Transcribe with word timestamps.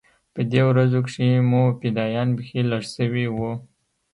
په 0.33 0.41
دې 0.51 0.61
ورځو 0.69 0.99
کښې 1.05 1.29
مو 1.49 1.63
فدايان 1.79 2.27
بيخي 2.37 2.61
لږ 2.71 2.83
سوي 2.95 3.25
وو. 3.35 3.51